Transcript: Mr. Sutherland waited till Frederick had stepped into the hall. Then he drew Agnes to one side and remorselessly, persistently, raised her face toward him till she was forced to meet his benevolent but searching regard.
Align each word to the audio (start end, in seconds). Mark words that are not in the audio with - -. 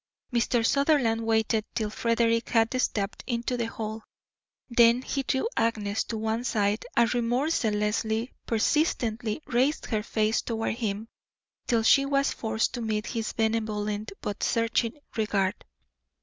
Mr. 0.33 0.65
Sutherland 0.65 1.27
waited 1.27 1.63
till 1.75 1.91
Frederick 1.91 2.49
had 2.49 2.73
stepped 2.81 3.23
into 3.27 3.55
the 3.55 3.67
hall. 3.67 4.03
Then 4.67 5.03
he 5.03 5.21
drew 5.21 5.47
Agnes 5.55 6.03
to 6.05 6.17
one 6.17 6.43
side 6.43 6.87
and 6.97 7.13
remorselessly, 7.13 8.33
persistently, 8.47 9.43
raised 9.45 9.85
her 9.85 10.01
face 10.01 10.41
toward 10.41 10.73
him 10.77 11.07
till 11.67 11.83
she 11.83 12.07
was 12.07 12.33
forced 12.33 12.73
to 12.73 12.81
meet 12.81 13.05
his 13.05 13.33
benevolent 13.33 14.11
but 14.23 14.41
searching 14.41 14.97
regard. 15.15 15.63